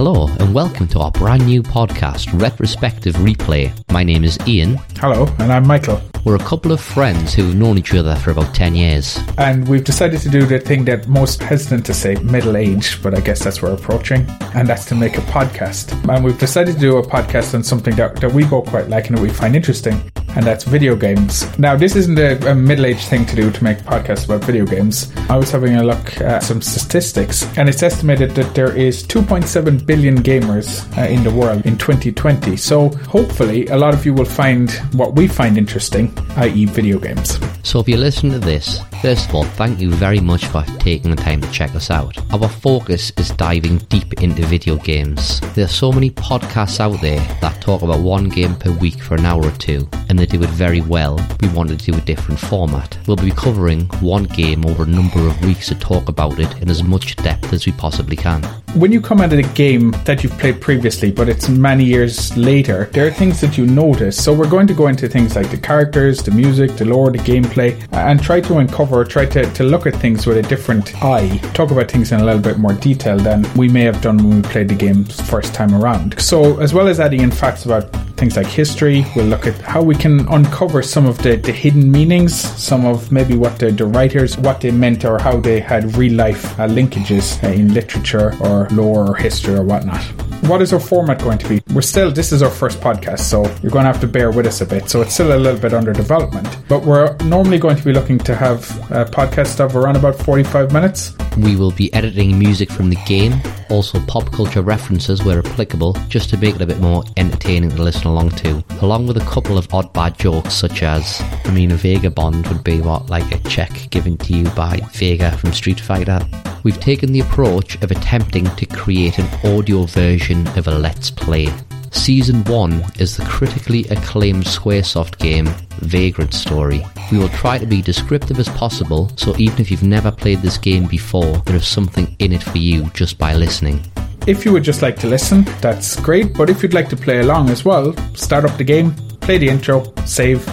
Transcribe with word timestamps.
and 0.00 0.54
welcome 0.54 0.88
to 0.88 0.98
our 0.98 1.10
brand 1.10 1.44
new 1.44 1.62
podcast, 1.62 2.26
Retrospective 2.40 3.14
Replay. 3.16 3.70
My 3.92 4.02
name 4.02 4.24
is 4.24 4.38
Ian. 4.48 4.78
Hello, 4.96 5.26
and 5.38 5.52
I'm 5.52 5.66
Michael. 5.66 6.00
We're 6.24 6.36
a 6.36 6.38
couple 6.38 6.72
of 6.72 6.80
friends 6.80 7.34
who've 7.34 7.54
known 7.54 7.76
each 7.76 7.92
other 7.92 8.16
for 8.16 8.30
about 8.30 8.54
10 8.54 8.74
years. 8.74 9.18
And 9.36 9.68
we've 9.68 9.84
decided 9.84 10.20
to 10.22 10.30
do 10.30 10.46
the 10.46 10.58
thing 10.58 10.86
that 10.86 11.06
most 11.06 11.42
hesitant 11.42 11.84
to 11.84 11.92
say 11.92 12.14
middle 12.16 12.56
age, 12.56 13.02
but 13.02 13.14
I 13.14 13.20
guess 13.20 13.44
that's 13.44 13.60
where 13.60 13.72
we're 13.72 13.78
approaching, 13.78 14.26
and 14.54 14.66
that's 14.66 14.86
to 14.86 14.94
make 14.94 15.18
a 15.18 15.22
podcast. 15.22 15.92
And 16.08 16.24
we've 16.24 16.38
decided 16.38 16.76
to 16.76 16.80
do 16.80 16.96
a 16.96 17.02
podcast 17.06 17.52
on 17.52 17.62
something 17.62 17.94
that, 17.96 18.16
that 18.22 18.32
we 18.32 18.44
both 18.44 18.68
quite 18.68 18.88
like 18.88 19.08
and 19.08 19.18
that 19.18 19.22
we 19.22 19.28
find 19.28 19.54
interesting, 19.54 20.00
and 20.36 20.44
that's 20.44 20.64
video 20.64 20.96
games. 20.96 21.46
Now, 21.58 21.76
this 21.76 21.96
isn't 21.96 22.18
a, 22.18 22.50
a 22.50 22.54
middle 22.54 22.86
aged 22.86 23.08
thing 23.08 23.26
to 23.26 23.36
do 23.36 23.50
to 23.50 23.64
make 23.64 23.78
podcasts 23.78 24.24
about 24.24 24.44
video 24.44 24.66
games. 24.66 25.12
I 25.28 25.36
was 25.36 25.50
having 25.50 25.76
a 25.76 25.82
look 25.82 26.20
at 26.20 26.42
some 26.42 26.62
statistics, 26.62 27.46
and 27.56 27.68
it's 27.68 27.82
estimated 27.82 28.30
that 28.32 28.54
there 28.54 28.76
is 28.76 29.02
2.7 29.04 29.86
billion 29.86 30.16
gamers 30.18 30.86
uh, 30.96 31.08
in 31.08 31.22
the 31.24 31.30
world 31.30 31.66
in 31.66 31.76
2020. 31.76 32.56
So 32.56 32.88
hopefully, 32.88 33.66
a 33.68 33.76
lot 33.76 33.94
of 33.94 34.06
you 34.06 34.14
will 34.14 34.24
find 34.24 34.70
what 34.92 35.14
we 35.14 35.28
find 35.28 35.58
interesting, 35.58 36.12
i.e., 36.36 36.64
video 36.66 36.98
games. 36.98 37.38
So 37.62 37.80
if 37.80 37.88
you're 37.88 37.98
listening 37.98 38.32
to 38.32 38.38
this, 38.38 38.80
first 39.02 39.28
of 39.28 39.34
all, 39.34 39.44
thank 39.44 39.80
you 39.80 39.90
very 39.90 40.20
much 40.20 40.46
for 40.46 40.64
taking 40.78 41.10
the 41.10 41.16
time 41.16 41.40
to 41.40 41.50
check 41.52 41.74
us 41.74 41.90
out. 41.90 42.16
Our 42.32 42.48
focus 42.48 43.12
is 43.16 43.30
diving 43.30 43.78
deep 43.88 44.22
into 44.22 44.44
video 44.46 44.76
games. 44.76 45.40
There 45.54 45.64
are 45.64 45.68
so 45.68 45.92
many 45.92 46.10
podcasts 46.10 46.80
out 46.80 47.00
there 47.00 47.20
that 47.40 47.60
talk 47.60 47.82
about 47.82 48.00
one 48.00 48.28
game 48.28 48.54
per 48.56 48.72
week 48.72 49.00
for 49.00 49.14
an 49.14 49.26
hour 49.26 49.44
or 49.44 49.52
two, 49.52 49.88
and 50.10 50.18
they 50.18 50.26
do 50.26 50.42
it 50.42 50.50
very 50.50 50.80
well. 50.80 51.24
We 51.40 51.48
wanted 51.50 51.78
to 51.78 51.92
do 51.92 51.96
a 51.96 52.00
different 52.00 52.40
format. 52.40 52.98
We'll 53.06 53.16
be 53.16 53.30
covering 53.30 53.82
one 54.00 54.24
game 54.24 54.66
over 54.66 54.82
a 54.82 54.86
number 54.86 55.24
of 55.24 55.40
weeks 55.44 55.68
to 55.68 55.76
talk 55.76 56.08
about 56.08 56.40
it 56.40 56.52
in 56.60 56.68
as 56.68 56.82
much 56.82 57.14
depth 57.14 57.52
as 57.52 57.64
we 57.64 57.70
possibly 57.72 58.16
can. 58.16 58.42
When 58.74 58.90
you 58.90 59.00
come 59.00 59.20
at 59.20 59.32
a 59.32 59.42
game 59.42 59.92
that 60.04 60.24
you've 60.24 60.36
played 60.36 60.60
previously, 60.60 61.12
but 61.12 61.28
it's 61.28 61.48
many 61.48 61.84
years 61.84 62.36
later, 62.36 62.86
there 62.92 63.06
are 63.06 63.12
things 63.12 63.40
that 63.40 63.56
you 63.56 63.66
notice. 63.66 64.22
So 64.22 64.32
we're 64.34 64.50
going 64.50 64.66
to 64.66 64.74
go 64.74 64.88
into 64.88 65.08
things 65.08 65.36
like 65.36 65.48
the 65.48 65.56
characters, 65.56 66.24
the 66.24 66.32
music, 66.32 66.76
the 66.76 66.86
lore, 66.86 67.12
the 67.12 67.18
gameplay, 67.18 67.80
and 67.92 68.20
try 68.20 68.40
to 68.40 68.58
uncover, 68.58 69.04
try 69.04 69.26
to, 69.26 69.44
to 69.52 69.62
look 69.62 69.86
at 69.86 69.94
things 69.94 70.26
with 70.26 70.38
a 70.38 70.42
different 70.42 70.92
eye, 71.04 71.38
talk 71.54 71.70
about 71.70 71.88
things 71.88 72.10
in 72.10 72.18
a 72.18 72.24
little 72.24 72.42
bit 72.42 72.58
more 72.58 72.72
detail 72.72 73.16
than 73.16 73.46
we 73.54 73.68
may 73.68 73.82
have 73.82 74.00
done 74.02 74.16
when 74.16 74.42
we 74.42 74.48
played 74.48 74.68
the 74.68 74.74
game 74.74 75.04
first 75.04 75.54
time 75.54 75.72
around. 75.72 76.20
So 76.20 76.58
as 76.58 76.74
well 76.74 76.88
as 76.88 76.98
adding 76.98 77.20
in 77.20 77.30
facts 77.30 77.64
about 77.64 77.92
things 78.20 78.36
like 78.36 78.46
history, 78.46 79.06
we'll 79.16 79.24
look 79.24 79.46
at 79.46 79.58
how 79.62 79.82
we 79.82 79.94
can 79.94 80.28
uncover 80.28 80.82
some 80.82 81.06
of 81.06 81.16
the, 81.22 81.36
the 81.36 81.50
hidden 81.50 81.90
meanings, 81.90 82.38
some 82.38 82.84
of 82.84 83.10
maybe 83.10 83.34
what 83.34 83.58
the, 83.58 83.70
the 83.70 83.86
writers, 83.86 84.36
what 84.36 84.60
they 84.60 84.70
meant 84.70 85.06
or 85.06 85.18
how 85.18 85.40
they 85.40 85.58
had 85.58 85.96
real 85.96 86.12
life 86.12 86.44
uh, 86.60 86.68
linkages 86.68 87.42
uh, 87.42 87.48
in 87.48 87.72
literature 87.72 88.36
or 88.42 88.68
lore 88.72 89.12
or 89.12 89.16
history 89.16 89.54
or 89.54 89.62
whatnot. 89.62 90.29
What 90.42 90.62
is 90.62 90.72
our 90.72 90.80
format 90.80 91.20
going 91.20 91.36
to 91.38 91.48
be? 91.48 91.62
We're 91.74 91.82
still, 91.82 92.10
this 92.10 92.32
is 92.32 92.42
our 92.42 92.50
first 92.50 92.80
podcast, 92.80 93.20
so 93.20 93.42
you're 93.62 93.70
going 93.70 93.84
to 93.84 93.92
have 93.92 94.00
to 94.00 94.08
bear 94.08 94.30
with 94.30 94.46
us 94.46 94.62
a 94.62 94.66
bit. 94.66 94.88
So 94.88 95.02
it's 95.02 95.12
still 95.12 95.36
a 95.36 95.38
little 95.38 95.60
bit 95.60 95.74
under 95.74 95.92
development. 95.92 96.58
But 96.66 96.82
we're 96.82 97.14
normally 97.18 97.58
going 97.58 97.76
to 97.76 97.84
be 97.84 97.92
looking 97.92 98.18
to 98.20 98.34
have 98.34 98.58
a 98.90 99.04
podcast 99.04 99.60
of 99.60 99.76
around 99.76 99.96
about 99.96 100.16
45 100.16 100.72
minutes. 100.72 101.14
We 101.36 101.56
will 101.56 101.72
be 101.72 101.92
editing 101.92 102.38
music 102.38 102.72
from 102.72 102.88
the 102.88 102.96
game, 103.06 103.34
also 103.68 104.00
pop 104.06 104.32
culture 104.32 104.62
references 104.62 105.22
where 105.22 105.40
applicable, 105.40 105.92
just 106.08 106.30
to 106.30 106.38
make 106.38 106.54
it 106.56 106.62
a 106.62 106.66
bit 106.66 106.80
more 106.80 107.04
entertaining 107.18 107.70
to 107.70 107.82
listen 107.82 108.06
along 108.06 108.30
to, 108.30 108.64
along 108.80 109.06
with 109.06 109.18
a 109.18 109.26
couple 109.26 109.58
of 109.58 109.72
odd 109.74 109.92
bad 109.92 110.18
jokes 110.18 110.54
such 110.54 110.82
as, 110.82 111.20
I 111.44 111.50
mean, 111.52 111.70
a 111.70 111.76
Vagabond 111.76 112.46
would 112.48 112.64
be 112.64 112.80
what, 112.80 113.10
like 113.10 113.30
a 113.32 113.38
check 113.48 113.70
given 113.90 114.16
to 114.16 114.32
you 114.34 114.48
by 114.50 114.80
Vega 114.92 115.36
from 115.36 115.52
Street 115.52 115.80
Fighter. 115.80 116.18
We've 116.62 116.78
taken 116.78 117.12
the 117.12 117.20
approach 117.20 117.76
of 117.82 117.90
attempting 117.90 118.44
to 118.56 118.66
create 118.66 119.18
an 119.18 119.26
audio 119.46 119.84
version 119.84 120.46
of 120.58 120.68
a 120.68 120.78
Let's 120.78 121.10
Play. 121.10 121.48
Season 121.90 122.44
1 122.44 122.84
is 122.98 123.16
the 123.16 123.24
critically 123.24 123.86
acclaimed 123.88 124.44
Squaresoft 124.44 125.18
game 125.18 125.48
Vagrant 125.78 126.34
Story. 126.34 126.84
We 127.10 127.18
will 127.18 127.30
try 127.30 127.56
to 127.56 127.66
be 127.66 127.80
descriptive 127.80 128.38
as 128.38 128.48
possible, 128.50 129.10
so 129.16 129.34
even 129.38 129.58
if 129.58 129.70
you've 129.70 129.82
never 129.82 130.12
played 130.12 130.42
this 130.42 130.58
game 130.58 130.86
before, 130.86 131.38
there 131.46 131.56
is 131.56 131.66
something 131.66 132.14
in 132.18 132.32
it 132.32 132.42
for 132.42 132.58
you 132.58 132.90
just 132.90 133.16
by 133.16 133.34
listening. 133.34 133.82
If 134.26 134.44
you 134.44 134.52
would 134.52 134.62
just 134.62 134.82
like 134.82 134.98
to 134.98 135.06
listen, 135.06 135.44
that's 135.62 135.98
great, 135.98 136.36
but 136.36 136.50
if 136.50 136.62
you'd 136.62 136.74
like 136.74 136.90
to 136.90 136.96
play 136.96 137.20
along 137.20 137.48
as 137.48 137.64
well, 137.64 137.94
start 138.14 138.44
up 138.44 138.56
the 138.58 138.64
game, 138.64 138.94
play 139.20 139.38
the 139.38 139.48
intro, 139.48 139.92
save, 140.04 140.46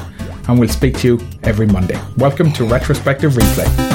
and 0.48 0.58
we'll 0.58 0.70
speak 0.70 0.98
to 1.00 1.08
you 1.08 1.28
every 1.44 1.68
Monday. 1.68 2.00
Welcome 2.16 2.54
to 2.54 2.64
Retrospective 2.64 3.34
Replay. 3.34 3.87